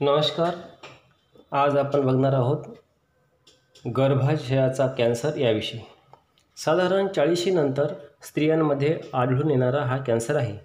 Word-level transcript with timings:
नमस्कार. 0.00 0.54
आज 1.52 1.76
आपण 1.76 2.00
बघणार 2.00 2.32
आहोत 2.32 2.64
गर्भाशयाचा 3.88 4.86
कॅन्सर 4.86 5.36
याविषयी. 5.36 5.80
साधारण 6.56 7.08
चाळीशीनंतर 7.08 7.86
स्त्रियांमध्ये 8.22 8.98
आढळून 9.14 9.50
येणारा 9.50 9.82
हा 9.82 9.96
कॅन्सर 9.96 10.36
आहे. 10.36 10.58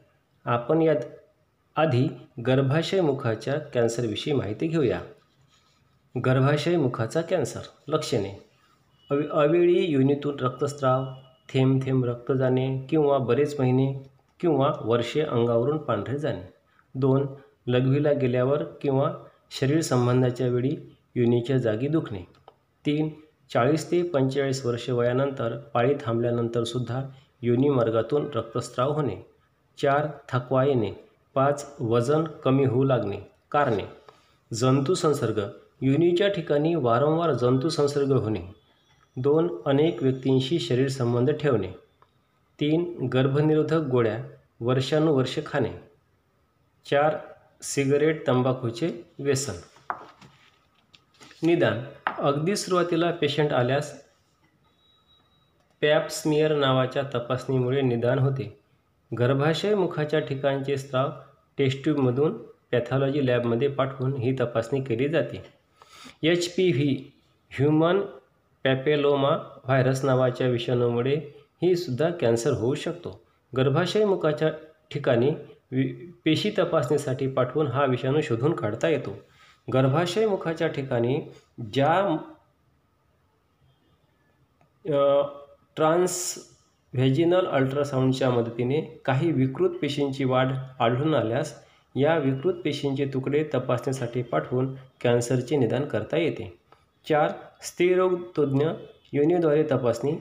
आपण 0.45 0.81
यात 0.81 0.95
आधी 1.75 2.07
गर्भाशय 2.47 3.01
मुखाच्या 3.01 3.59
कॅन्सरविषयी 3.59 4.33
माहिती 4.33 4.67
घेऊया. 4.67 5.01
गर्भाशय 6.25 6.77
मुखाचा 6.77 7.21
कॅन्सर 7.21 7.61
लक्षणे. 7.87 8.49
अवे 9.11 9.23
अवेळी 9.31 9.85
युनितून 9.91 10.39
रक्तस्राव 10.39 11.05
थेंब 11.53 11.85
थेंब 11.85 12.05
रक्त 12.05 12.31
जाणे 12.31 12.87
किंवा 12.89 13.17
बरेच 13.17 13.59
महिने 13.59 14.09
किंवा 14.39 14.73
वर्षे 14.81 15.21
अंगावरून 15.21 15.77
पांढरे 15.77 16.17
जाणे. 16.17 16.53
दोन 16.95 17.27
लघवीला 17.71 18.11
गेल्यावर 18.11 18.63
किंवा 18.63 19.13
शरीर 19.59 19.81
संबंधाच्या 19.81 20.47
वेळी 20.47 20.95
योनीच्या 21.15 21.57
जागी 21.57 21.87
दुखणे. 21.87 22.19
तीन 22.85 23.09
चाळीस 23.53 23.91
ते 23.91 24.03
पंचेचाळीस 24.03 24.65
वर्ष 24.65 24.89
वयानंतर 24.89 25.57
पाळी 25.57 25.93
थांबल्यानंतरसुद्धा 26.01 27.03
युनी 27.41 27.69
मार्गातून 27.69 28.25
रक्तस्राव 28.35 28.91
होणे. 28.91 29.15
चार 29.81 30.07
थकवा 30.29 30.65
येणे. 30.65 30.91
पाच 31.33 31.75
वजन 31.79 32.23
कमी 32.23 32.65
होऊ 32.65 32.83
लागणे. 32.83 33.17
कारणे. 33.51 33.83
जंतुसंसर्ग 34.53 35.41
योनीच्या 35.81 36.27
ठिकाणी 36.27 36.75
वारंवार 36.75 37.33
जंतुसंसर्ग 37.33 38.11
होणे. 38.11 38.55
दोन 39.17 39.61
अनेक 39.65 40.03
व्यक्तींशी 40.03 40.59
शरीर 40.59 40.87
संबंध 40.87 41.31
ठेवणे. 41.31 41.71
तीन 42.59 43.09
गर्भनिरोधक 43.13 43.79
गोळ्या 43.79 44.17
वर्षानुवर्ष 44.61 45.39
खाणे. 45.45 45.71
चार 46.89 47.17
सिगरेट 47.61 48.27
तंबाखूचे 48.27 49.05
व्यसन. 49.19 49.53
निदान. 51.43 51.81
अगदी 52.19 52.55
सुरुवातीला 52.55 53.11
पेशंट 53.11 53.53
आल्यास 53.53 54.03
पॅप 55.81 56.07
स्मिअर 56.09 56.55
नावाच्या 56.55 57.03
तपासणीमुळे 57.15 57.81
निदान 57.81 58.19
होते. 58.19 58.59
गर्भाशय 59.19 59.75
मुखाच्या 59.75 60.19
ठिकाणचे 60.19 60.77
स्त्राव 60.77 61.09
टेस्ट्यूबमधून 61.57 62.37
पॅथॉलॉजी 62.71 63.25
लॅबमध्ये 63.27 63.67
पाठवून 63.67 64.13
ही 64.13 64.35
तपासणी 64.39 64.81
केली 64.81 65.09
जाते. 65.09 65.43
H 66.23 66.55
P 66.55 66.71
V 66.71 67.11
human 67.49 68.01
papilloma 68.63 69.29
virus 69.65 70.05
नावाच्या 70.05 70.47
विषाणूमुळे 70.47 71.15
ही 71.61 71.75
सुद्धा 71.75 72.09
कॅन्सर 72.09 72.51
होऊ 72.51 72.75
शकतो. 72.75 73.21
गर्भाशय 73.57 74.05
मुखाच्या 74.05 74.49
ठिकाणी 74.91 75.31
वि 75.71 75.83
पेशी 76.25 76.51
तपासणीसाठी 76.57 77.27
पाठवून 77.27 77.67
हा 77.67 77.85
विषाणू 77.85 78.21
शोधून 78.21 78.53
काढता 78.55 78.89
येतो. 78.89 79.15
गर्भाशय 79.67 80.25
मुखाच्या 80.27 80.67
ठिकाणी 80.67 81.19
ज्या 81.73 82.17
ट्रान्स 85.75 86.13
व्हेजिनल 86.93 87.45
अल्ट्रासाऊंडच्या 87.47 88.29
मदतीने 88.29 88.81
काही 89.05 89.31
विकृत 89.31 89.77
पेशींची 89.81 90.23
वाढ 90.23 90.51
आढळून 90.79 91.13
आल्यास 91.15 91.53
या 91.95 92.17
विकृत 92.17 92.53
पेशींचे 92.63 93.05
तुकडे 93.05 93.43
तपासणीसाठी 93.53 94.21
पाठवून 94.21 94.73
कॅन्सरचे 95.01 95.57
निदान 95.57 95.85
करता 95.85 96.17
येते. 96.17 96.51
चार 97.05 97.31
स्त्रीरोगतज्ञ 97.61 98.67
योनीद्वारे 99.13 99.63
तपासणी 99.63 100.11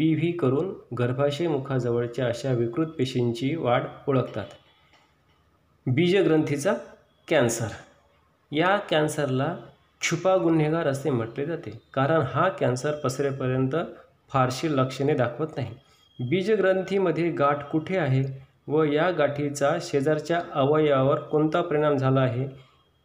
पी 0.00 0.14
व्ही 0.14 0.32
करून 0.32 0.94
गर्भाशय 0.98 1.48
मुखाजवळच्या 1.48 2.26
अशा 2.26 2.52
विकृत 2.52 2.86
पेशींची 2.86 3.54
वाढ 3.56 3.82
ओळखतात. 4.08 4.44
बीजग्रंथीचा 5.86 6.74
कॅन्सर. 7.28 7.66
या 8.52 8.76
कॅन्सरला 8.76 9.56
छुपा 10.00 10.36
गुन्हेगार 10.36 10.86
असे 10.86 11.10
म्हटले 11.10 11.46
जाते 11.46 11.80
कारण 11.94 12.20
हा 12.20 12.48
कॅन्सर 12.48 12.92
पसरेपर्यंत 12.92 13.76
फारशी 14.28 14.76
लक्षणे 14.76 15.14
दाखवत 15.14 15.48
नाही. 15.56 15.74
बीजग्रंथीमध्ये 16.18 17.30
गाठ 17.30 17.70
कुठे 17.70 17.98
आहे 17.98 18.44
व 18.68 18.82
या 18.82 19.10
गाठीचा 19.10 19.70
शेजारच्या 19.80 20.40
अवयवावर 20.52 21.20
कोणता 21.20 21.60
परिणाम 21.60 21.96
झाला 21.96 22.20
आहे 22.20 22.48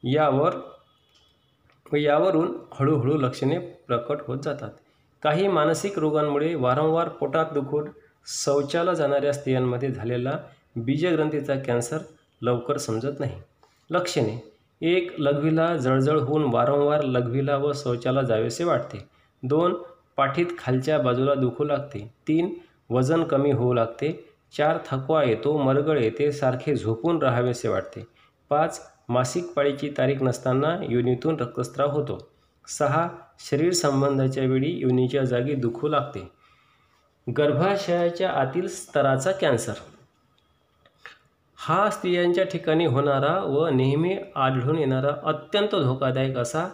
यावर 0.04 0.56
व 1.94 1.96
यावरून 1.96 2.58
हळूहळू 2.74 3.18
लक्षणे 3.18 3.60
प्रकट 3.60 4.18
होत 4.28 4.38
जातात. 4.38 4.72
काही 5.26 5.48
मानसिक 5.48 6.00
रोगांमुळे 6.00 6.56
वारंवार 6.56 7.10
पोटात 7.10 7.46
दुखून 7.54 7.90
शौचाला 8.26 8.94
जाणाऱ्या 8.94 9.34
स्त्रियांमध्ये 9.34 9.92
झालेला 9.92 10.40
बीजग्रंथीचा 10.76 11.56
कॅन्सर 11.56 11.98
लवकर 12.42 12.78
समजत 12.78 13.20
नाही. 13.20 13.42
लक्षणे. 13.90 14.52
एक 14.82 15.16
लघवीला 15.18 15.78
जळजळ 15.78 16.20
होऊन 16.20 16.44
वारंवार 16.54 17.02
लघवीला 17.02 17.58
व 17.58 17.72
शौचाला 17.76 18.22
जावेसे 18.22 18.64
वाटते. 18.64 18.98
दोन 19.44 19.76
पाठीत 20.18 20.46
खालच्या 20.58 21.00
बाजूला 21.00 21.34
दुखू 21.34 21.64
लागते. 21.64 22.14
तीन 22.28 22.54
वजन 22.90 23.24
कमी 23.24 23.52
होऊ 23.52 23.74
लागते. 23.74 24.30
चार 24.58 24.78
थकवा 24.92 25.24
येतो 25.24 25.58
मरगळ 25.58 26.00
येते 26.00 26.32
सारखे 26.32 26.76
झोपून 26.76 27.22
राहावेसे 27.22 27.68
वाटते. 27.68 28.08
पाच 28.50 28.82
मासिक 29.10 29.54
पाळीची 29.54 29.94
तारीख 29.98 30.24
नसताना 30.24 30.78
योनीतून 30.90 31.36
रक्तस्राव 31.40 31.90
होतो. 31.90 32.28
सहा 32.68 33.10
शरीर 33.40 33.74
संबंधाच्या 33.74 34.44
वेळी 34.44 34.72
योनीच्या 34.72 35.24
जागी 35.24 35.54
दुखू 35.54 35.88
लागते. 35.88 36.32
गर्भाशयाच्या 37.38 38.32
आतील 38.32 38.68
स्तराचा 38.68 39.32
कॅन्सर. 39.32 39.74
हा 41.58 41.90
स्त्रियांच्या 41.90 42.44
ठिकाणी 42.44 42.86
होणारा 42.86 43.44
व 43.44 43.68
नेहमी 43.68 44.18
आढळून 44.36 44.78
येणारा 44.78 45.10
अत्यंत 45.24 45.76
धोकादायक 45.76 46.38
असा 46.38 46.68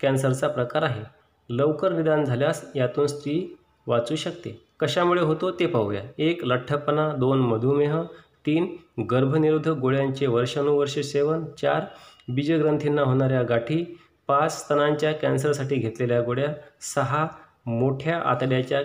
कॅन्सरचा 0.00 0.48
प्रकार 0.48 0.82
आहे. 0.82 1.02
लवकर 1.50 1.92
निदान 1.92 2.24
झाल्यास 2.24 2.64
यातून 2.74 3.06
स्त्री 3.06 3.58
वाचू 3.86 4.16
शकते. 4.16 4.66
कशामुळे 4.80 5.20
होतो 5.20 5.50
ते 5.50 5.66
पाहूया. 5.66 6.02
एक 6.18 6.44
लठ्ठपणा. 6.44 7.12
दोन 7.12 7.38
मधुमेह. 7.38 8.02
तीन 8.46 8.76
गर्भनिरोधक 9.02 9.70
गोळ्यांचे 9.70 10.26
वर्षानुवर्ष 10.26 10.98
सेवन. 10.98 11.44
चार 11.44 11.80
बीजग्रंथींना 12.28 13.02
होणाऱ्या 13.02 13.42
गाठी. 13.42 13.98
पाच 14.26 14.60
स्तनांच्या 14.60 15.12
कॅन्सरसाठी 15.12 15.76
घेतलेल्या 15.76 16.20
गोळ्या 16.22 16.54
सहा 16.80 17.26
मोठ्या 17.66 18.18
आतड्याच्या 18.18 18.80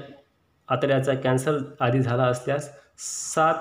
आतड्याचा 0.69 1.13
कॅन्सर 1.13 1.57
आधी 1.79 1.99
झाला 1.99 2.23
असल्यास 2.23 2.69
सात 2.97 3.53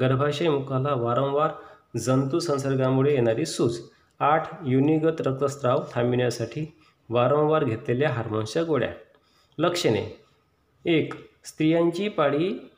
गर्भाशय 0.00 0.48
मुखाला 0.48 0.94
वारंवार 0.94 1.50
जंतू 1.96 2.38
संसर्गामुळे 2.38 3.12
येणारी 3.12 3.46
सूज. 3.46 3.78
आठ 4.20 4.48
युनिगत 4.66 5.20
रक्तस्राव 5.20 5.84
थांबविण्यासाठी 5.92 6.78
वारंवार 7.08 7.64
घेतलेल्या 7.64 8.10
हार्मोन्सच्या 8.10 8.62
गोळ्या. 8.62 8.92
लक्षणे. 9.58 10.22
एक 10.84 11.14
स्त्रियांची 11.44 12.08
पाळी 12.08 12.70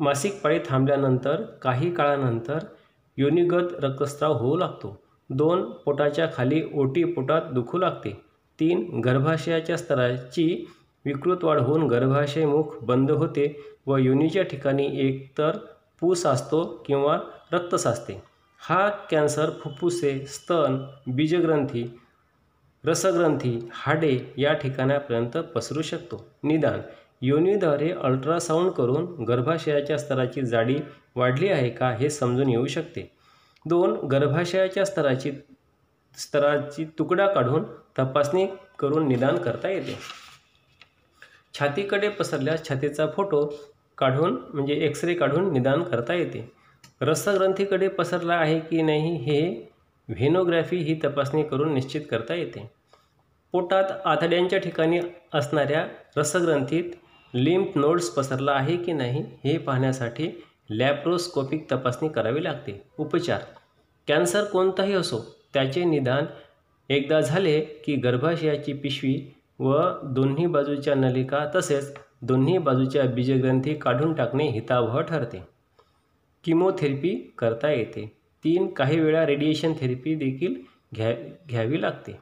मासिक 0.00 0.40
पाळी 0.40 0.58
थांबल्यानंतर 0.66 1.42
काही 1.42 1.94
काळानंतर 1.94 2.58
योनिगत 3.16 3.72
रक्तस्राव 3.72 4.32
होऊ 4.32 4.56
लागतो. 4.56 5.00
दोन 5.30 5.62
पोटाच्या 5.84 6.26
खाली 6.36 6.62
ओटी 6.74 7.04
पोटात 7.04 7.52
दुखू 7.52 7.78
लागते. 7.78 8.10
तीन 8.58 9.00
गर्भाशयाच्या 9.00 9.76
स्तराची 9.76 10.64
विकृत 11.04 11.44
वाढ 11.44 11.58
होऊन 11.60 11.86
गर्भाशय 11.88 12.44
मुख 12.46 12.76
बंद 12.82 13.10
होते 13.10 13.46
व 13.86 13.96
योनीच्या 13.96 14.42
ठिकाणी 14.42 14.86
एकतर 15.06 15.56
पूस 16.00 16.24
असतो 16.26 16.64
किंवा 16.86 17.18
रक्त 17.52 17.74
साचते. 17.74 18.20
हा 18.60 18.88
कॅन्सर 19.10 19.50
फुफ्फुसे 19.60 20.18
स्तन 20.28 20.78
बीजग्रंथी 21.06 21.84
रसग्रंथी 22.84 23.58
हाडे 23.72 24.16
या 24.38 24.52
ठिकाणापर्यंत 24.52 25.36
पसरू 25.54 25.82
शकतो. 25.82 26.24
निदान 26.42 26.80
योनीद्वारे 27.22 27.90
अल्ट्रासाऊंड 27.92 28.70
करून 28.70 29.04
गर्भाशयाच्या 29.24 29.98
स्तराची 29.98 30.42
जाडी 30.42 30.76
वाढली 31.16 31.48
आहे 31.48 31.70
का 31.70 31.90
हे 31.90 32.10
समजून 32.10 32.48
येऊ 32.48 32.66
शकते. 32.66 33.17
दोन 33.68 33.94
गर्भाशयाच्या 34.08 34.84
स्तराची 34.84 35.30
स्तराची 36.16 36.84
तुकडा 36.98 37.26
काढून 37.26 37.64
तपासणी 37.98 38.46
करून 38.78 39.08
निदान 39.08 39.36
करता 39.36 39.68
येते. 39.68 39.96
छातीकडे 41.54 42.08
पसरल्यास 42.08 42.68
छातीचा 42.68 43.06
फोटो 43.06 43.44
काढून 43.98 44.36
म्हणजे 44.54 44.74
एक्स 44.86 45.04
रे 45.04 45.14
काढून 45.14 45.52
निदान 45.52 45.82
करता 45.82 46.14
येते. 46.14 46.48
रसग्रंथीकडे 47.00 47.88
पसरला 47.88 48.34
आहे 48.34 48.58
की 48.60 48.82
नाही 48.82 49.14
हे 49.16 49.40
व्हेनोग्राफी 50.08 50.76
ही 50.76 50.98
तपासणी 51.04 51.42
करून 51.42 51.72
निश्चित 51.74 52.02
करता 52.10 52.34
येते. 52.34 52.70
पोटात 53.52 53.90
आतड्यांच्या 54.04 54.58
ठिकाणी 54.58 55.00
असणाऱ्या 55.34 55.86
रसग्रंथीत 56.16 56.94
लिम्फ 57.34 57.76
नोड्स 57.76 58.08
पसरला 58.10 58.52
आहे 58.52 58.76
की 58.76 58.92
नाही 58.92 59.22
हे 59.44 59.56
पाहण्यासाठी 59.58 60.30
लॅप्रोस्कोपिक 60.70 61.70
तपासणी 61.72 62.08
करावी 62.08 62.44
लागते. 62.44 62.82
उपचार 62.98 63.40
कॅन्सर 64.08 64.44
कोणताही 64.44 64.92
असो 64.92 65.18
त्याचे 65.54 65.84
निदान 65.84 66.24
एकदा 66.88 67.20
झाले 67.20 67.60
की 67.60 67.96
गर्भाशयाची 67.96 68.72
पिशवी 68.72 69.34
व 69.58 69.82
दोन्ही 70.04 70.46
बाजूच्या 70.46 70.94
नलिका 70.94 71.50
तसेच 71.54 71.94
दोन्ही 72.22 72.58
बाजूच्या 72.58 73.04
बीजग्रंथी 73.04 73.74
काढून 73.74 74.14
टाकणे 74.14 74.48
हितावह 74.48 75.00
ठरते. 75.00 75.42
किमोथेरपी 76.44 77.34
करता 77.38 77.70
येते. 77.70 78.12
तीन 78.44 78.66
काही 78.66 79.00
वेळा 79.00 79.26
रेडिएशन 79.26 79.72
थेरपी 79.72 80.14
देखील 80.14 80.54
घ्या 80.94 81.12
घ्यावी 81.48 81.82
लागते. 81.82 82.18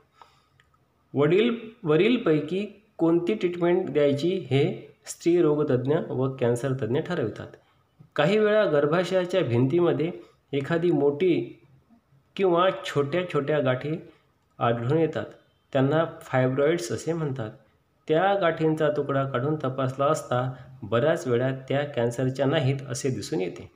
वडील 1.15 1.55
वरीलपैकी 1.83 2.83
कोणती 2.99 3.35
ट्रीटमेंट 3.35 3.91
द्यायची 3.91 4.47
हे 4.51 4.65
स्त्री 5.07 5.43
रोगतज्ञ 5.43 5.95
व 6.09 6.37
कॅन्सर 6.41 6.73
तज्ज्ञ 6.73 7.01
ठरवितात. 7.01 7.49
काही 8.17 8.39
वेळा 8.39 8.65
गर्भाशयाच्या 8.65 9.41
भिंतीमध्ये 9.41 10.11
एखादी 10.53 10.91
मोठी 10.91 11.63
किंवा 12.37 12.69
छोट्या 12.87 13.23
छोट्या 13.33 13.59
गाठी 13.61 13.97
आढळून 14.59 14.99
येतात. 14.99 15.25
त्यांना 15.73 16.05
फायब्रॉइड्स 16.23 16.91
असे 16.93 17.13
म्हणतात. 17.13 17.51
त्या 18.09 18.35
गाठींचा 18.35 18.89
तुकडा 18.97 19.25
काढून 19.25 19.57
तपासला 19.65 20.07
असता 20.07 20.43
बऱ्याच 20.83 21.27
वेळा 21.27 21.51
त्या 21.69 21.85
कॅन्सरच्या 21.85 22.47
नाहीत 22.47 22.83
असे 22.91 23.09
दिसून 23.09 23.41
येते. 23.41 23.71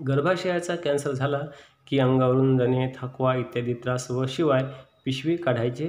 गर्भाशयाचा 0.00 0.76
कॅन्सर 0.76 1.12
झाला 1.12 1.40
की 1.86 1.98
अंगावरून 1.98 2.56
जाणे 2.58 2.86
थकवा 2.96 3.34
इत्यादी 3.34 3.74
त्रास 3.74 4.10
व 4.10 4.24
शिवाय 4.28 4.64
पिशवी 5.04 5.36
काढायचे 5.36 5.88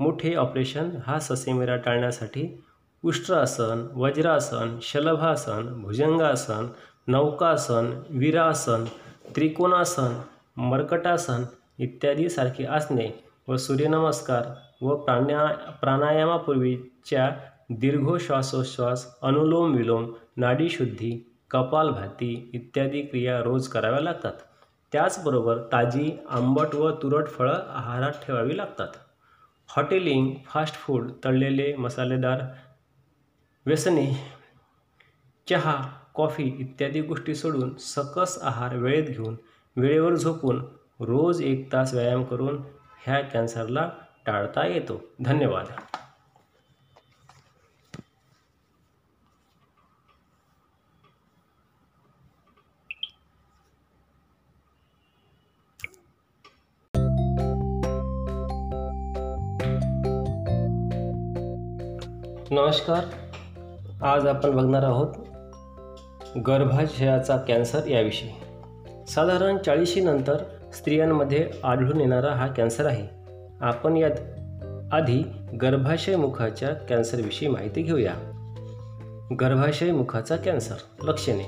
मोठे 0.00 0.34
ऑपरेशन 0.34 0.90
हा 1.06 1.18
ससेमिरा 1.18 1.76
टाळण्यासाठी 1.76 2.46
उष्ट्रासन 3.04 3.86
वज्रासन 3.94 4.76
शलभासन 4.82 5.72
भुजंगासन 5.82 6.66
नौकासन 7.08 7.90
वीरासन 8.10 8.84
त्रिकोणासन 9.36 10.14
मर्कटासन 10.60 11.44
इत्यादीसारखी 11.78 12.64
आसने 12.64 13.08
व 13.48 13.56
सूर्यनमस्कार 13.56 14.46
व 14.82 14.94
प्राण्या 15.04 15.46
प्राणायामापूर्वीच्या 15.80 17.30
दीर्घ 17.80 18.16
श्वासोश्वास 18.20 19.06
अनुलोम 19.22 19.74
विलोम 19.76 20.12
नाडीशुद्धी 20.36 21.12
कपालभाती 21.50 22.50
इत्यादी 22.54 23.02
क्रिया 23.02 23.38
रोज 23.42 23.68
कराव्या 23.68 24.00
लागतात. 24.00 24.32
त्याचबरोबर 24.92 25.58
ताजी 25.72 26.10
आंबट 26.30 26.74
व 26.74 26.90
तुरट 27.02 27.28
फळं 27.28 27.62
आहारात 27.68 28.12
ठेवावी 28.26 28.56
लागतात. 28.56 28.88
हॉटेलिंग 29.68 30.34
फास्ट 30.46 30.74
फूड 30.74 31.10
तळलेले 31.24 31.74
मसालेदार 31.76 32.42
व्यसने 33.66 34.06
चहा 35.46 35.74
कॉफी 36.14 36.44
इत्यादी 36.58 37.00
गोष्टी 37.00 37.34
सोडून 37.34 37.74
सकस 37.78 38.38
आहार 38.42 38.76
वेळेत 38.76 39.08
घेऊन 39.08 39.34
वेळेवर 39.76 40.14
झोपून 40.14 40.64
रोज 41.00 41.42
एक 41.42 41.72
तास 41.72 41.94
व्यायाम 41.94 42.24
करून 42.24 42.62
ह्या 43.04 43.20
कॅन्सरला 43.20 43.90
टाळता 44.26 44.66
येतो. 44.66 45.00
धन्यवाद. 45.24 45.66
नमस्कार. 62.52 63.04
आज 64.02 64.26
आपण 64.26 64.56
बघणार 64.56 64.82
आहोत 64.82 65.14
गर्भाशयाचा 66.38 67.36
कॅन्सर 67.36 67.86
याविषयी. 67.86 68.49
साधारण 69.10 69.58
चाळीशीनंतर 69.58 70.36
स्त्रियांमध्ये 70.74 71.50
आढळून 71.64 72.00
येणारा 72.00 72.32
हा 72.32 72.46
कॅन्सर 72.46 72.86
आहे. 72.86 73.08
आपण 73.60 73.96
यात 73.96 74.10
आधी 74.92 75.24
गर्भाशय 75.62 76.16
मुखाच्या 76.16 76.68
कॅन्सरविषयी 76.68 77.48
माहिती 77.48 77.82
घेऊया. 77.82 78.14
गर्भाशय 79.40 79.92
मुखाचा 79.92 80.36
कॅन्सर 80.36 80.74
लक्षणे. 81.02 81.44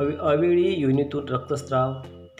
अवे 0.00 0.12
अवेळी 0.20 0.74
योनीतून 0.80 1.28
रक्तस्राव 1.28 1.92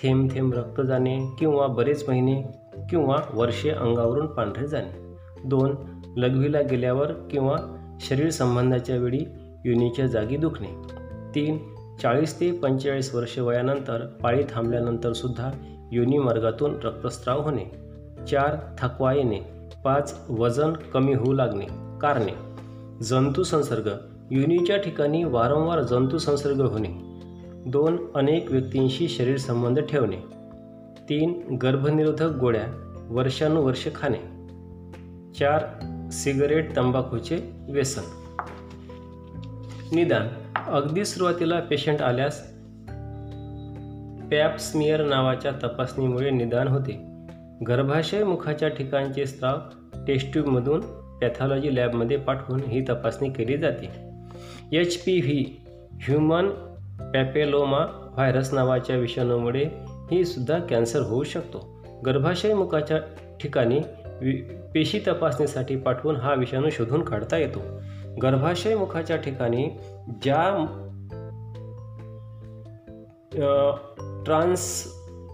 थेंब 0.02 0.30
थेंब 0.32 0.54
रक्त 0.54 0.80
जाणे 0.80 1.26
किंवा 1.38 1.66
बरेच 1.66 2.08
महिने 2.08 2.42
किंवा 2.90 3.16
वर्षे 3.34 3.70
अंगावरून 3.70 4.26
पांढरे 4.26 4.66
जाणे. 4.66 5.16
दोन 5.44 5.76
लघवीला 6.16 6.60
गेल्यावर 6.60 7.12
किंवा 7.12 7.56
शरीर 8.00 8.30
संबंधाच्या 8.30 8.96
वेळी 8.96 9.20
योनीच्या 9.64 10.06
जागी 10.06 10.36
दुखणे. 10.36 10.68
तीन 11.34 11.73
चाळीस 12.02 12.40
ते 12.40 12.52
पंचेचाळीस 12.52 13.14
वर्षे 13.14 13.40
वयानंतर 13.40 14.06
पाळी 14.06 14.42
थांबल्यानंतरसुद्धा 14.50 15.50
योनिमार्गातून 15.92 16.74
रक्तस्राव 16.84 17.42
होणे. 17.42 17.64
चार 18.30 18.56
थकवा 18.78 19.12
येणे. 19.12 19.40
पाच 19.84 20.20
वजन 20.28 20.72
कमी 20.72 21.14
होऊ 21.14 21.32
लागणे. 21.32 21.64
कारणे. 22.00 22.32
जंतू 23.04 23.42
संसर्ग. 23.42 23.88
ठिकाणी 24.76 25.24
वारंवार 25.24 25.82
जंतू 25.82 26.18
संसर्ग 26.18 26.60
होणे. 26.60 26.88
दोन 27.70 28.06
अनेक 28.14 28.50
व्यक्तींशी 28.50 29.08
शरीर 29.08 29.36
संबंध 29.36 29.78
ठेवणे. 29.78 30.16
तीन 31.08 31.56
गर्भनिरोधक 31.62 32.36
गोळ्या. 32.40 32.64
वर्षानुवर्ष 33.08 33.88
खाणे. 33.94 34.18
चार 35.38 35.60
सिगरेट 36.10 36.76
तंबाखूचे 36.76 37.50
व्यसन. 37.68 38.02
निदान. 39.92 40.28
अगदी 40.68 41.04
सुरुवातीला 41.04 41.60
पेशंट 41.60 42.02
आल्यास 42.02 42.40
पॅपस्मियर 44.30 45.04
नावाच्या 45.04 45.50
तपासणीमुळे 45.50 46.30
निदान 46.30 46.68
होते. 46.68 46.92
गर्भाशय 47.68 48.24
मुखाच्या 48.24 48.68
ठिकाणचे 48.68 49.26
स्त्राव 49.26 49.58
टेस्ट्यूबमधून 50.06 50.80
पॅथॉलॉजी 51.20 51.76
लॅबमध्ये 51.76 52.16
पाठवून 52.16 52.60
ही 52.60 52.84
तपासणी 52.88 53.30
केली 53.30 53.56
जाते. 53.56 53.90
H 54.72 54.96
P 54.96 55.20
V 55.20 55.56
human 56.02 56.48
papilloma 57.12 58.10
virus 58.14 58.54
नावाच्या 58.54 58.96
विषाणूमुळे 58.96 59.64
ही 60.12 60.24
सुद्धा 60.24 60.58
कॅन्सर 60.58 61.00
होऊ 61.00 61.24
शकतो. 61.24 61.84
गर्भाशय 62.06 62.54
मुखाच्या 62.54 62.98
ठिकाणी 63.40 63.80
पेशी 64.74 65.00
तपासणीसाठी 65.06 65.76
पाठवून 65.76 66.16
हा 66.16 66.34
विषाणू 66.34 66.70
शोधून 66.70 67.02
काढता 67.02 67.36
येतो. 67.36 67.80
गर्भाशय 68.22 68.74
मुखाच्या 68.74 69.16
ठिकाणी 69.16 69.68
ज्या 70.22 70.66
ट्रान्स 74.24 74.86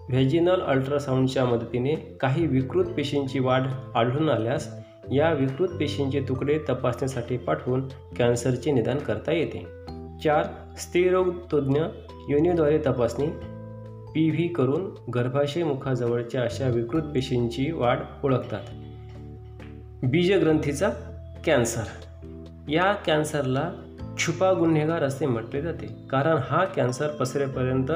व्हेजिनल 0.08 0.60
अल्ट्रासाऊंडच्या 0.60 1.44
मदतीने 1.44 1.94
काही 1.94 2.46
विकृत 2.46 2.84
पेशींची 2.84 3.38
वाढ 3.38 3.62
आढळून 3.94 4.28
आल्यास 4.28 4.68
या 5.12 5.32
विकृत 5.32 5.68
पेशींचे 5.68 6.20
तुकडे 6.20 6.58
तपासणीसाठी 6.68 7.36
पाठवून 7.36 7.88
कॅन्सरचे 8.16 8.72
निदान 8.72 8.98
करता 8.98 9.32
येते. 9.32 9.66
चार 10.24 10.44
स्त्रीरोग 10.78 11.28
तज्ज्ञ 11.28 11.80
योनीद्वारे 12.28 12.78
तपासणी 12.78 13.26
पी 14.14 14.30
व्ही 14.30 14.48
करून 14.48 15.10
गर्भाशय 15.14 15.64
मुखाजवळच्या 15.64 16.42
अशा 16.42 16.68
विकृत 16.68 17.02
पेशींची 17.02 17.70
वाढ 17.72 17.98
ओळखतात. 18.24 18.62
बीजग्रंथीचा 20.02 20.88
कॅन्सर 21.46 22.09
या 22.68 22.92
कॅन्सरला 22.92 23.70
छुपा 24.18 24.52
गुन्हेगार 24.52 25.02
असे 25.02 25.26
म्हटले 25.26 25.62
जाते. 25.62 26.06
कारण 26.10 26.36
हा 26.36 26.64
कॅन्सर 26.64 27.08
पसरेपर्यंत 27.08 27.92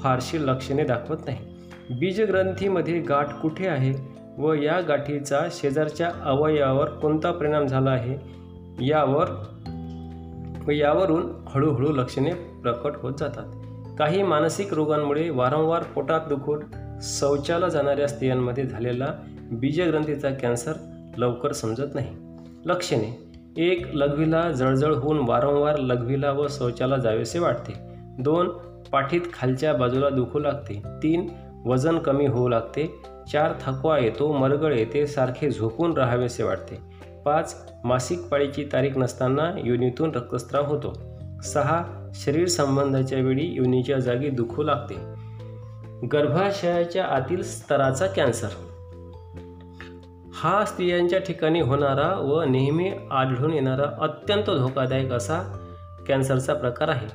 फारशी 0.00 0.46
लक्षणे 0.46 0.84
दाखवत 0.84 1.16
नाही. 1.26 1.38
बीजग्रंथीमध्ये 1.90 3.00
गाठ 3.00 3.34
कुठे 3.34 3.66
आहे 3.66 4.14
व 4.38 4.52
या 4.52 4.80
गाठीचा 4.80 5.40
शेजारच्या 5.50 6.10
अवयवावर 6.24 6.88
कोणता 6.88 7.30
परिणाम 7.30 7.66
झाला 7.66 7.90
आहे 7.90 8.18
यावर 8.86 9.28
व 10.66 10.70
यावरून 10.70 11.32
हळूहळू 11.48 11.92
लक्षणे 11.92 12.32
प्रकट 12.32 12.92
होत 12.96 13.12
जातात. 13.18 13.44
काही 13.98 14.22
मानसिक 14.22 14.74
रोगांमुळे 14.74 15.30
वारंवार 15.30 15.82
पोटात 15.82 16.20
दुखून 16.28 16.60
शौचाला 17.02 17.68
जाणाऱ्या 17.68 18.08
स्त्रियांमध्ये 18.08 18.66
झालेला 18.66 19.06
बीजग्रंथीचा 19.52 20.30
कॅन्सर 20.30 20.72
लवकर 21.16 21.52
समजत 21.52 21.94
नाही. 21.94 22.16
लक्षणे 22.64 23.23
एक 23.56 23.86
लघवीला 23.94 24.50
जळजळ 24.50 24.94
होऊन 24.94 25.18
वारंवार 25.28 25.76
लघवीला 25.76 26.32
व 26.32 26.46
शौचाला 26.50 26.96
जावेसे 26.96 27.38
वाटते. 27.38 27.72
दोन 28.18 28.48
पाठीत 28.92 29.20
खालच्या 29.32 29.74
बाजूला 29.74 30.08
दुखू 30.08 30.38
लागते. 30.38 30.82
तीन 31.02 31.28
वजन 31.66 31.98
कमी 31.98 32.26
होऊ 32.26 32.48
लागते. 32.48 33.00
चार 33.32 33.52
थकवा 33.62 33.98
येतो 33.98 34.32
मरगळ 34.32 34.74
येते 34.74 35.06
सारखे 35.06 35.50
झोपून 35.50 35.96
राहावेसे 35.96 36.42
वाटते. 36.42 36.78
पाच 37.24 37.72
मासिक 37.84 38.20
पाळीची 38.20 38.68
तारीख 38.72 38.90
नसताना 38.96 39.54
योनीतून 39.64 40.10
रक्तस्राव 40.14 40.64
होतो. 40.66 41.18
सहा 41.44 42.10
शरीर 42.14 42.48
संबंधाच्या 42.48 43.18
वेळी 43.18 43.46
योनीच्या 43.46 43.98
जागी 43.98 44.28
दुखू 44.28 44.62
लागते. 44.62 44.94
गर्भाशयाच्या 46.06 47.04
आतील 47.04 47.42
स्तराचा 47.42 48.06
कॅन्सर 48.06 48.48
हा 50.44 50.64
स्त्रियांच्या 50.64 51.18
ठिकाणी 51.18 51.60
होणारा 51.60 52.20
व 52.20 52.42
नेहमी 52.42 52.90
आढळून 53.10 53.52
येणारा 53.52 53.96
अत्यंत 54.00 54.42
धोकादायक 54.42 55.12
असा 55.12 55.40
कॅन्सरचा 56.08 56.54
प्रकार 56.54 56.88
आहे. 56.88 57.06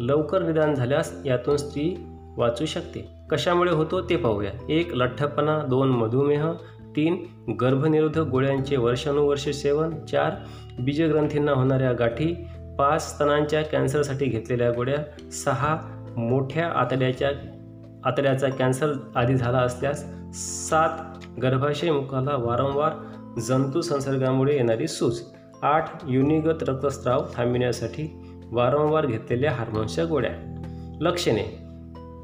लवकर 0.00 0.42
निदान 0.42 0.74
झाल्यास 0.74 1.12
यातून 1.24 1.56
स्त्री 1.56 2.04
वाचू 2.36 2.66
शकते. 2.66 3.08
कशामुळे 3.30 3.70
होतो 3.70 4.00
ते 4.00 4.16
पाहूया. 4.16 4.50
एक 4.68 4.94
लठ्ठपणा. 4.94 5.58
दोन 5.58 5.88
मधुमेह. 5.88 6.52
तीन 6.96 7.26
गर्भनिरोधक 7.60 8.20
गोळ्यांचे 8.20 8.76
वर्षानुवर्षे 8.76 9.52
सेवन. 9.52 10.04
चार 10.04 10.30
बीजग्रंथींना 10.78 11.52
होणाऱ्या 11.52 11.92
गाठी. 11.92 12.46
पाच 12.78 13.14
स्तनांच्या 13.14 13.62
कॅन्सरसाठी 13.62 14.26
घेतलेल्या 14.26 14.70
गोळ्या. 14.70 15.30
सहा 15.30 15.76
मोठ्या 16.16 16.66
आतड्याच्या 16.66 17.30
आतड्याचा 18.08 18.48
कॅन्सर 18.48 18.92
आधी 19.14 19.34
झाला 19.34 19.58
असल्यास 19.58 20.04
सात 20.68 21.24
गर्भाशय 21.42 21.90
मुखाला 21.90 22.36
वारंवार 22.36 22.92
जंतू 23.40 23.80
संसर्गामुळे 23.80 24.54
येणारी 24.54 24.88
सूज 24.88 25.20
आठ 25.62 25.88
युनिगत 26.08 26.62
रक्तस्राव 26.62 27.24
थांबविण्यासाठी 27.34 28.20
वारंवार 28.52 29.06
घेतलेल्या 29.06 29.52
हार्मोन्सच्या 29.52 30.04
गोळ्या. 30.04 30.30
लक्षणे. 31.00 31.58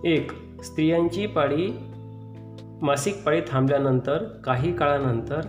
एक 0.05 0.33
स्त्रियांची 0.63 1.27
पाळी 1.27 1.79
मासिक 2.83 3.23
पाळी 3.23 3.41
थांबल्यानंतर 3.51 4.25
काही 4.45 4.77
काळानंतर 4.77 5.41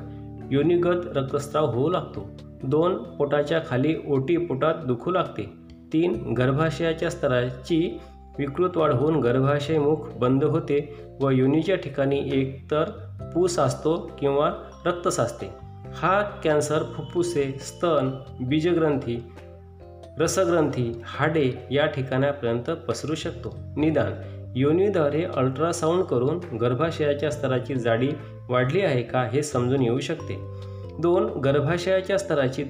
योनिगत 0.51 1.17
रक्तस्राव 1.17 1.65
होऊ 1.65 1.89
लागतो. 1.89 2.29
दोन 2.63 2.97
पोटाच्या 2.97 3.61
खाली 3.69 3.95
ओटी 4.07 4.37
पोटात 4.37 4.75
दुखू 4.87 5.11
लागते. 5.11 5.51
तीन 5.93 6.33
गर्भाशयाच्या 6.33 7.09
स्तराची 7.09 7.99
विकृत 8.39 8.77
वाढ 8.77 8.91
होऊन 8.91 9.19
गर्भाशय 9.19 9.77
मुख 9.77 9.95
बंद 9.95 10.43
होते 10.43 11.07
व 11.21 11.29
योनीच्या 11.29 11.75
ठिकाणी 11.75 12.29
एकतर 12.33 12.83
पू 13.33 13.47
साचतो 13.47 14.11
किंवा 14.19 14.51
रक्त 14.85 15.07
साचते. 15.07 15.49
हा 15.93 16.21
कॅन्सर 16.21 16.83
फुफ्फुसे 16.83 17.57
स्तन 17.59 18.09
बीजग्रंथी 18.41 19.23
रसग्रंथी 20.19 21.01
हाडे 21.05 21.51
या 21.71 21.85
ठिकाणापर्यंत 21.85 22.69
पसरू 22.69 23.15
शकतो. 23.15 23.57
निदान 23.77 24.11
योनीद्वारे 24.55 25.23
अल्ट्रासाऊंड 25.23 26.03
करून 26.03 26.57
गर्भाशयाच्या 26.57 27.31
स्तराची 27.31 27.75
जाडी 27.75 28.09
वाढली 28.49 28.81
आहे 28.81 29.01
का 29.01 29.23
हे 29.23 29.43
समजून 29.43 29.81
येऊ 29.81 29.99
शकते. 29.99 30.37
दोन 30.99 31.25
गर्भाशयाच्या 31.39 32.17
स्तराची 32.17 32.65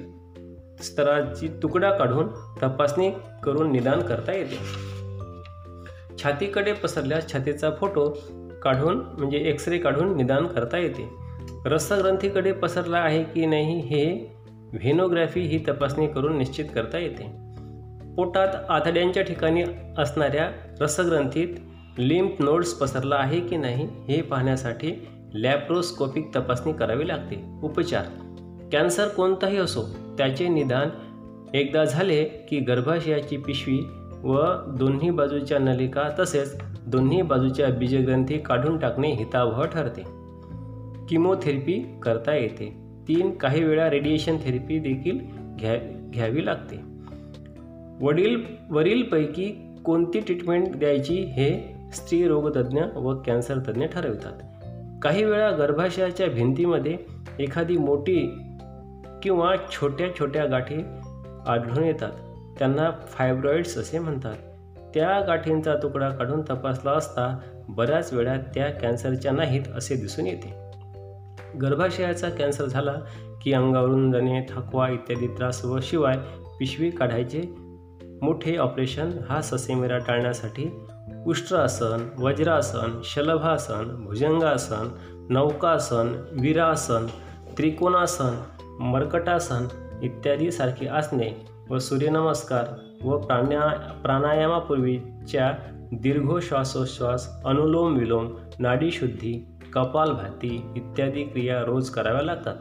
स्तराची 0.80 1.48
तुकडा 1.48 1.90
काढून 1.90 2.28
तपासणी 2.62 3.10
करून 3.42 3.72
निदान 3.72 4.00
करता 4.00 4.32
येते. 4.32 4.58
छातीकडे 6.22 6.72
पसरल्यास 6.72 7.32
छातीचा 7.32 7.70
फोटो 7.70 8.18
काढून 8.62 8.96
म्हणजे 9.18 9.38
एक्स 9.38 9.68
रे 9.68 9.78
काढून 9.78 10.16
निदान 10.16 10.46
करता 10.46 10.78
येते. 10.78 11.08
रसग्रंथीकडे 11.66 12.52
पसरला 12.52 12.98
आहे 12.98 13.22
की 13.24 13.46
नाही 13.46 13.80
हे 13.80 14.36
व्हेनोग्राफी 14.72 15.40
ही 15.40 15.58
तपासणी 15.68 16.06
करून 16.06 16.38
निश्चित 16.38 16.64
करता 16.74 16.98
येते. 16.98 17.30
पोटात 18.16 18.48
आतड्यांच्या 18.68 19.22
ठिकाणी 19.22 19.62
असणाऱ्या 19.98 20.50
रसग्रंथीत 20.80 21.48
लिम्फ 21.98 22.42
नोड्स 22.42 22.72
पसरला 22.72 23.16
आहे 23.16 23.40
की 23.40 23.56
नाही 23.56 23.88
हे 24.08 24.22
पाहण्यासाठी 24.22 25.08
लॅप्रोस्कोपिक 25.34 26.30
तपासणी 26.36 26.72
करावी 26.72 27.08
लागते. 27.08 27.44
उपचार. 27.62 28.02
कॅन्सर 28.72 29.08
कोणताही 29.08 29.56
असो 29.56 29.82
त्याचे 30.18 30.48
निदान 30.48 30.88
एकदा 31.54 31.84
झाले 31.84 32.24
की 32.24 32.60
गर्भाशयाची 32.60 33.36
पिशवी 33.36 33.78
व 34.24 34.42
दोन्ही 34.78 35.10
बाजूच्या 35.10 35.58
नलिका 35.58 36.02
तसेच 36.18 36.58
दोन्ही 36.86 37.22
बाजूच्या 37.22 37.68
बीजग्रंथी 37.68 38.38
काढून 38.38 38.78
टाकणे 38.78 39.10
हितावह 39.10 39.64
ठरते. 39.64 40.02
किमोथेरपी 41.08 41.98
करता 42.02 42.34
येते. 42.34 42.86
तीन 43.08 43.30
काही 43.30 43.64
वेळा 43.64 43.90
रेडिएशन 43.90 44.36
थेरपी 44.36 44.78
देखील 44.78 45.18
घ्या 45.58 45.76
घ्यावी 46.10 46.46
लागते. 46.46 46.76
वडील 48.06 48.42
वरीलपैकी 48.70 49.74
कोणती 49.84 50.20
ट्रीटमेंट 50.20 50.76
द्यायची 50.76 51.14
हे 51.14 51.76
स्त्री 51.92 52.28
रोगतज्ञ 52.28 52.80
व 52.94 53.22
कॅन्सर 53.26 53.58
तज्ज्ञ 53.58 53.84
ठरवितात. 53.84 54.32
काही 55.02 55.24
वेळा 55.24 55.50
गर्भाशयाच्या 55.50 56.26
भिंतीमध्ये 56.26 56.96
एखादी 57.38 57.76
मोठी 57.76 58.38
किंवा 59.22 59.54
छोट्या 59.70 60.06
छोट्या 60.18 60.44
गाठी 60.44 60.82
आढळून 61.46 61.84
येतात. 61.84 62.10
त्यांना 62.58 62.90
फायब्रॉइड्स 63.08 63.78
असे 63.78 63.98
म्हणतात. 63.98 64.36
त्या 64.94 65.20
गाठींचा 65.20 65.74
तुकडा 65.74 66.08
काढून 66.08 66.42
तपासला 66.42 66.90
असता 66.90 67.38
बऱ्याच 67.68 68.12
वेळा 68.12 68.36
त्या 68.36 68.70
कॅन्सरच्या 68.70 69.32
नाहीत 69.32 69.62
असे 69.76 69.94
दिसून 69.94 70.26
येते. 70.26 70.66
गर्भाशयाचा 71.62 72.28
कॅन्सर 72.28 72.64
झाला 72.64 72.94
की 73.42 73.52
अंगावरून 73.52 74.12
जाणे 74.12 74.46
थकवा 74.48 74.88
इत्यादी 74.88 75.26
त्रास 75.26 75.64
व 75.64 75.78
शिवाय 75.82 76.16
पिशवी 76.58 76.90
काढायचे 76.90 77.42
मोठे 78.22 78.56
ऑपरेशन 78.56 79.10
हा 79.28 79.40
ससेमिरा 79.40 79.98
टाळण्यासाठी 79.98 80.80
उष्ट्रासन 81.26 82.08
वज्रासन 82.18 83.00
शलभासन 83.04 84.04
भुजंगासन 84.04 84.88
नौकासन 85.30 86.24
वीरासन 86.40 87.06
त्रिकोणासन 87.58 88.42
मर्कटासन 88.64 89.66
इत्यादी 90.02 90.50
सारखी 90.50 90.86
आसने 90.86 91.55
व 91.70 91.78
सूर्यनमस्कार 91.78 92.64
व 93.04 93.18
प्राण्या 93.18 93.68
प्राणायामापूर्वीच्या 94.02 95.52
दीर्घ 95.92 96.38
श्वासोश्वास 96.42 97.42
अनुलोम 97.44 97.96
विलोम 97.96 98.28
नाडीशुद्धी 98.58 99.32
कपालभाती 99.72 100.72
इत्यादी 100.76 101.22
क्रिया 101.24 101.60
रोज 101.64 101.90
कराव्या 101.90 102.22
लागतात. 102.22 102.54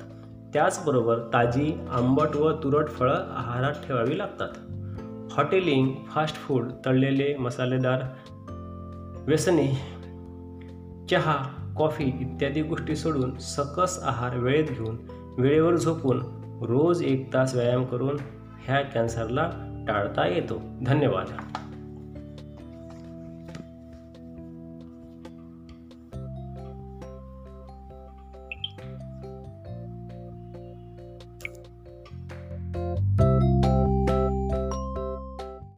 त्याचबरोबर 0.53 1.19
ताजी 1.33 1.73
आंबट 1.91 2.35
व 2.35 2.51
तुरट 2.63 2.89
फळं 2.89 3.25
आहारात 3.35 3.73
ठेवावी 3.87 4.17
लागतात. 4.17 4.47
हॉटेलिंग 5.31 5.93
फास्ट 6.09 6.35
फूड 6.35 6.71
तळलेले 6.85 7.35
मसालेदार 7.37 8.03
व्यसने 9.27 9.67
चहा 11.11 11.37
कॉफी 11.77 12.03
इत्यादी 12.03 12.61
गोष्टी 12.61 12.95
सोडून 12.95 13.37
सकस 13.37 13.99
आहार 14.03 14.37
वेळेत 14.37 14.69
घेऊन 14.69 14.97
वेळेवर 15.37 15.75
झोपून 15.75 16.21
रोज 16.61 17.03
एक 17.03 17.33
तास 17.33 17.55
व्यायाम 17.55 17.83
करून 17.83 18.17
ह्या 18.65 18.81
कॅन्सरला 18.81 19.51
टाळता 19.87 20.27
येतो. 20.27 20.61
धन्यवाद. 20.85 21.25